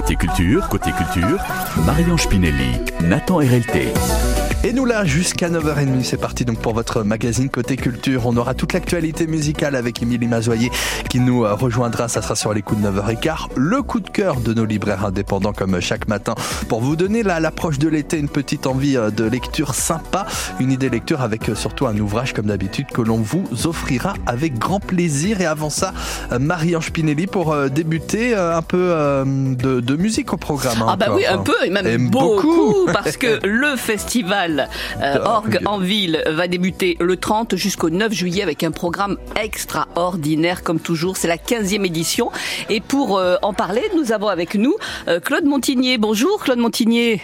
[0.00, 1.44] Côté culture, côté culture,
[1.84, 4.37] Marion Spinelli, Nathan RLT.
[4.64, 8.26] Et nous là, jusqu'à 9h30, c'est parti donc pour votre magazine Côté Culture.
[8.26, 10.72] On aura toute l'actualité musicale avec Émilie Mazoyer
[11.08, 12.08] qui nous euh, rejoindra.
[12.08, 13.50] Ça sera sur les coups de 9h15.
[13.54, 16.34] Le coup de cœur de nos libraires indépendants comme chaque matin
[16.68, 20.26] pour vous donner là, à l'approche de l'été une petite envie euh, de lecture sympa.
[20.58, 24.58] Une idée lecture avec euh, surtout un ouvrage comme d'habitude que l'on vous offrira avec
[24.58, 25.40] grand plaisir.
[25.40, 25.92] Et avant ça,
[26.36, 28.92] Marie-Ange Spinelli pour débuter un peu
[29.24, 30.82] de, de musique au programme.
[30.82, 35.60] Hein, ah bah oui, un peu et même beaucoup parce que le festival euh, Orgue
[35.64, 41.16] en ville va débuter le 30 jusqu'au 9 juillet avec un programme extraordinaire comme toujours.
[41.16, 42.30] C'est la 15e édition.
[42.68, 44.74] Et pour euh, en parler, nous avons avec nous
[45.08, 45.98] euh, Claude Montigné.
[45.98, 47.22] Bonjour Claude Montigné.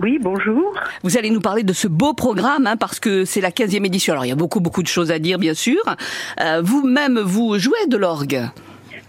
[0.00, 0.74] Oui, bonjour.
[1.02, 4.12] Vous allez nous parler de ce beau programme hein, parce que c'est la 15e édition.
[4.12, 5.80] Alors il y a beaucoup beaucoup de choses à dire bien sûr.
[6.62, 8.48] Vous-même vous jouez de l'orgue.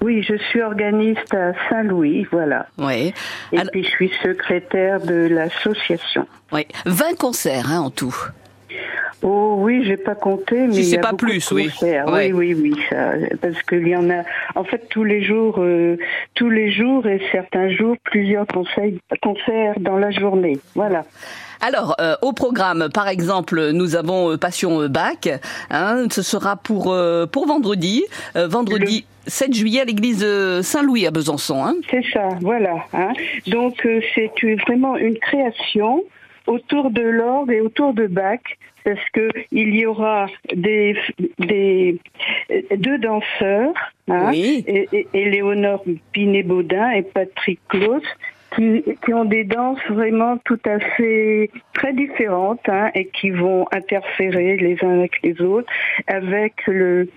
[0.02, 2.68] Oui, je suis organiste à Saint-Louis, voilà.
[2.78, 3.14] Oui.
[3.52, 6.28] Et puis je suis secrétaire de l'association.
[6.52, 8.16] Oui, 20 concerts hein, en tout.
[9.28, 11.72] Oh oui, j'ai pas compté, mais si c'est pas plus, oui.
[11.82, 12.32] oui.
[12.32, 12.76] Oui, oui,
[13.42, 15.98] parce qu'il y en a, en fait, tous les jours, euh,
[16.36, 18.92] tous les jours et certains jours, plusieurs concerts,
[19.24, 20.60] concerts dans la journée.
[20.76, 21.06] Voilà.
[21.62, 25.30] Alors, euh, au programme, par exemple, nous avons euh, Passion Bac.
[25.70, 26.96] Hein, ce sera pour
[27.32, 28.04] pour vendredi,
[28.36, 29.06] vendredi.
[29.28, 30.24] 7 juillet à l'église
[30.62, 31.66] Saint-Louis à Besançon.
[31.66, 31.74] Hein.
[31.90, 32.86] C'est ça, voilà.
[32.94, 33.12] Hein.
[33.48, 34.32] Donc c'est
[34.68, 36.04] vraiment une création
[36.46, 38.42] autour de l'orgue et autour de Bach
[38.86, 40.96] parce que il y aura des,
[41.40, 41.98] des
[42.78, 43.74] deux danseurs,
[44.08, 48.04] hein, et, Léonore Pinet-Baudin et Patrick Claus,
[48.56, 53.66] qui, qui, ont des danses vraiment tout à fait très différentes hein, et qui vont
[53.72, 55.72] interférer les uns avec les autres
[56.08, 57.10] avec le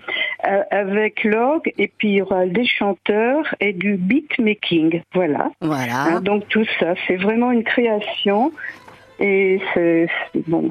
[0.47, 6.03] euh, avec l'orgue et puis il y aura des chanteurs et du beatmaking voilà voilà
[6.03, 8.51] hein, donc tout ça c'est vraiment une création
[9.19, 10.07] et c'est
[10.47, 10.69] bon,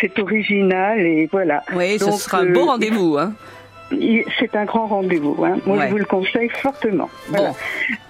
[0.00, 1.64] c'est original et voilà.
[1.74, 3.18] Oui, ce sera un beau euh, rendez-vous.
[3.18, 3.32] Hein.
[4.38, 5.44] C'est un grand rendez-vous.
[5.44, 5.58] Hein.
[5.66, 7.08] Moi, je vous le conseille fortement.
[7.30, 7.54] Bon.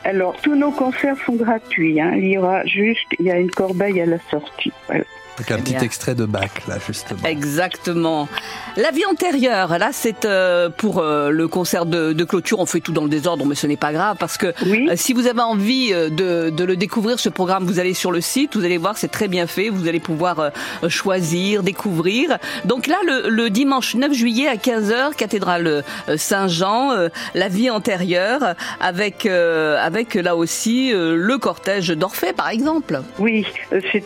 [0.05, 2.01] Alors, tous nos concerts sont gratuits.
[2.01, 2.13] Hein.
[2.17, 4.73] Il y aura juste, il y a une corbeille à la sortie.
[4.87, 5.05] Voilà.
[5.51, 7.21] Un petit extrait de Bach, là, justement.
[7.25, 8.29] Exactement.
[8.77, 12.59] La vie antérieure, là, c'est euh, pour euh, le concert de, de, clôture.
[12.59, 15.13] On fait tout dans le désordre, mais ce n'est pas grave parce que euh, si
[15.13, 18.65] vous avez envie de, de, le découvrir, ce programme, vous allez sur le site, vous
[18.65, 19.69] allez voir, c'est très bien fait.
[19.69, 20.51] Vous allez pouvoir
[20.89, 22.39] choisir, découvrir.
[22.65, 25.85] Donc là, le, le, dimanche 9 juillet à 15h, cathédrale
[26.17, 33.03] Saint-Jean, la vie antérieure, avec, avec là aussi le cortège d'Orphée, par exemple.
[33.19, 33.47] Oui,
[33.93, 34.05] c'est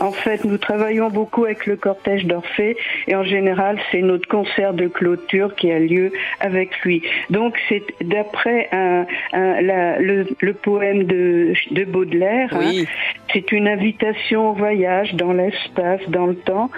[0.00, 4.74] en fait, nous travaillons beaucoup avec le cortège d'Orphée et en général c'est notre concert
[4.74, 7.02] de clôture qui a lieu avec lui.
[7.30, 12.50] Donc c'est d'après un, le, poème de, de Baudelaire.
[12.52, 12.84] Hein.
[13.32, 16.70] c'est une invitation au voyage dans l'espace, dans le temps,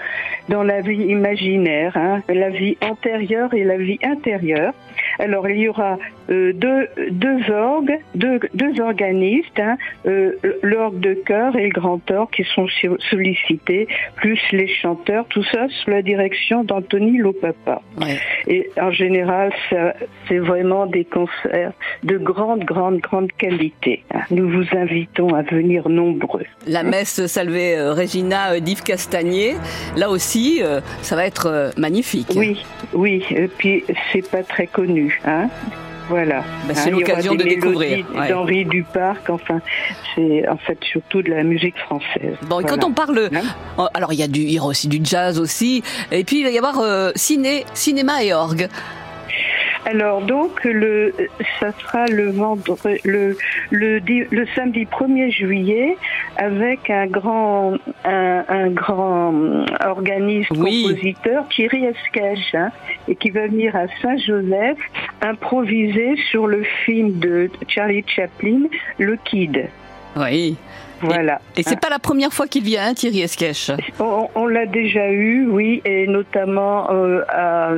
[0.49, 2.23] dans la vie imaginaire, hein.
[2.29, 4.73] la vie antérieure et la vie intérieure.
[5.19, 5.99] Alors il y aura
[6.31, 9.77] deux, deux orgues, deux, deux organistes, hein,
[10.07, 10.33] euh,
[10.63, 12.67] l'orgue de chœur et le grand orgue qui sont
[13.11, 17.83] sollicités, plus les chanteurs, tout ça sous la direction d'Anthony Lopapa.
[18.47, 19.53] Et en général,
[20.29, 21.73] c'est vraiment des concerts
[22.05, 24.05] de grande, grande, grande qualité.
[24.15, 24.21] Hein.
[24.31, 26.45] Nous vous invitons à venir nombreux.
[26.67, 29.55] La messe Salve euh, Regina d'Yves Castagnier,
[29.97, 30.63] là aussi,
[31.03, 32.29] ça va être magnifique.
[32.37, 35.21] Oui, oui, et puis c'est pas très connu.
[35.25, 35.49] Hein
[36.11, 36.43] voilà.
[36.67, 38.05] Bah, c'est hein, l'occasion de découvrir.
[38.29, 39.61] D'Henri Duparc, enfin,
[40.15, 42.37] c'est en fait surtout de la musique française.
[42.43, 43.43] Bon, et quand on parle, hein
[43.79, 46.41] oh, alors il y a du, il y aura aussi du jazz aussi, et puis
[46.41, 48.69] il va y avoir euh, ciné, cinéma et orgue.
[49.87, 51.13] Alors donc le
[51.59, 53.37] ça sera le vendredi le
[53.71, 55.97] le, le samedi 1er juillet
[56.37, 57.75] avec un grand
[58.05, 59.33] un, un grand
[59.85, 62.71] organiste compositeur Thierry Esquèche hein,
[63.09, 64.79] et qui va venir à Saint-Joseph
[65.23, 68.63] improviser sur le film de Charlie Chaplin
[68.99, 69.69] Le Kid.
[70.17, 70.57] Oui.
[71.03, 71.41] Voilà.
[71.57, 73.71] Et, c'est pas la première fois qu'il vient, hein, Thierry Esquèche.
[73.99, 77.71] On, l'a déjà eu, oui, et notamment euh, à,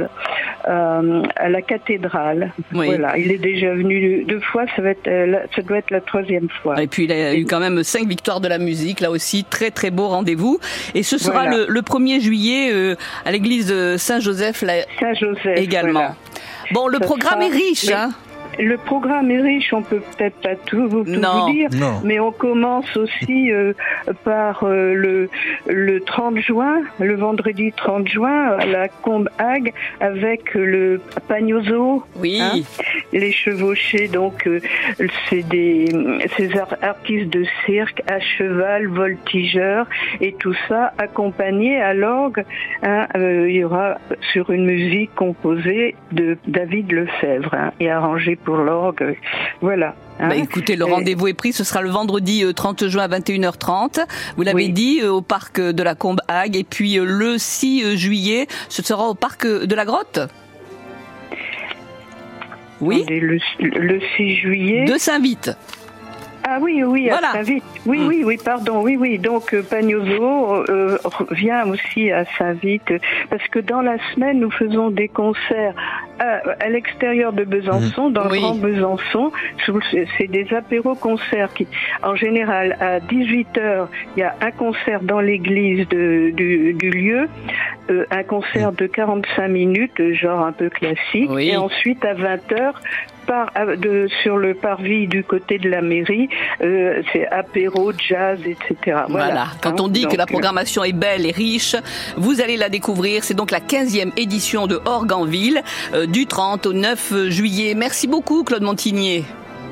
[0.69, 2.53] euh, à, la cathédrale.
[2.73, 6.01] Voilà, il est déjà venu deux fois, ça, va être, euh, ça doit être la
[6.01, 6.83] troisième fois.
[6.83, 9.71] Et puis il a eu quand même cinq victoires de la musique, là aussi, très
[9.71, 10.59] très beau rendez-vous.
[10.95, 14.65] Et ce sera le, 1er juillet à l'église Saint-Joseph,
[14.99, 16.17] Saint-Joseph également.
[16.73, 18.11] Bon, le programme est riche, hein
[18.59, 21.69] le programme est riche, on peut peut-être pas tout, vous dire,
[22.05, 23.73] mais on commence aussi euh,
[24.25, 25.29] par euh, le,
[25.67, 32.05] le 30 juin, le vendredi 30 juin, à la Combe Hague, avec le Pagnoso.
[32.17, 32.41] Oui.
[32.41, 32.61] Hein,
[33.13, 34.61] les chevauchés, donc, euh,
[35.29, 35.89] c'est des
[36.37, 36.51] ces
[36.83, 39.87] artistes de cirque à cheval, voltigeurs,
[40.21, 42.45] et tout ça accompagné à l'orgue.
[42.83, 43.99] Hein, il y aura
[44.33, 49.17] sur une musique composée de David Lefebvre hein, et arrangée pour l'orgue.
[49.61, 49.95] Voilà.
[50.19, 50.29] Hein.
[50.29, 51.53] Bah, écoutez, le rendez-vous est pris.
[51.53, 54.05] Ce sera le vendredi 30 euh, juin à 21h30.
[54.37, 56.57] Vous l'avez dit, euh, au parc de la Combe Hague.
[56.57, 60.21] Et puis euh, le 6 juillet, ce sera au parc de la Grotte.
[62.81, 63.05] Oui.
[63.09, 64.85] Le, le 6 juillet.
[64.85, 65.53] De Saint-Vite.
[66.45, 67.33] Ah oui, oui, voilà.
[67.33, 67.65] Saint-Vite.
[67.87, 68.09] Oui, mm.
[68.09, 69.19] oui, oui, pardon, oui, oui.
[69.19, 70.99] Donc euh, Pagnoso euh,
[71.31, 72.93] vient aussi à Saint-Vite
[73.31, 75.75] parce que dans la semaine, nous faisons des concerts
[76.19, 78.13] à, l'extérieur de Besançon, mm.
[78.13, 79.33] dans le Grand Besançon.
[80.19, 81.67] C'est des apéros-concerts qui,
[82.03, 83.87] en général, à 18h,
[84.17, 87.27] il y a un concert dans l'église du, du, lieu, euh,
[88.11, 92.73] un concert de 45 minutes, genre un peu classique, et ensuite à 20h,
[93.27, 96.29] par, de, sur le parvis du côté de la mairie,
[96.63, 99.03] euh, c'est apéro, jazz, etc.
[99.09, 99.47] Voilà.
[99.61, 101.77] Quand on dit que la euh, programmation est belle et riche,
[102.17, 103.25] vous allez la découvrir.
[103.25, 105.63] C'est donc la 15e édition de Organville,
[105.95, 107.75] euh, du 30 au 9 juillet.
[107.75, 109.25] Merci beaucoup, Claude Montigné.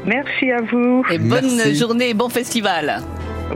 [0.07, 1.05] Merci à vous.
[1.11, 3.03] Et bonne journée, bon festival.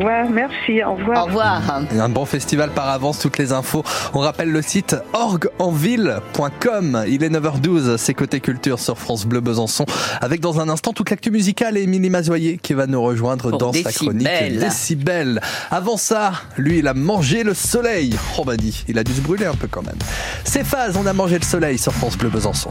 [0.01, 1.23] Ouais, merci, au revoir.
[1.23, 1.63] Au revoir.
[1.99, 3.85] Un bon festival par avance, toutes les infos.
[4.13, 7.05] On rappelle le site orgenville.com.
[7.09, 9.87] Il est 9h12, c'est côté culture sur France Bleu Besançon.
[10.21, 13.73] Avec dans un instant toute l'actu musicale et Émilie Mazoyer qui va nous rejoindre dans
[13.73, 15.41] sa chronique Décibel.
[15.71, 18.17] Avant ça, lui, il a mangé le soleil.
[18.39, 19.99] Oh bah dit, il a dû se brûler un peu quand même.
[20.45, 22.71] C'est phase, on a mangé le soleil sur France Bleu Besançon.